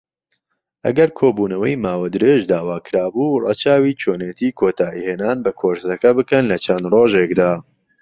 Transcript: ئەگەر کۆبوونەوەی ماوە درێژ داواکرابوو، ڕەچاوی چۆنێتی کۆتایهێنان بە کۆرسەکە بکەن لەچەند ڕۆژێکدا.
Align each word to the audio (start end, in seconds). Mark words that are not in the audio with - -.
ئەگەر 0.85 1.09
کۆبوونەوەی 1.19 1.81
ماوە 1.85 2.07
درێژ 2.15 2.41
داواکرابوو، 2.51 3.41
ڕەچاوی 3.43 3.97
چۆنێتی 4.01 4.55
کۆتایهێنان 4.59 5.37
بە 5.45 5.51
کۆرسەکە 5.59 6.09
بکەن 6.17 6.43
لەچەند 6.51 6.85
ڕۆژێکدا. 6.93 7.51